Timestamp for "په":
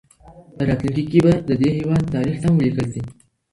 0.55-0.61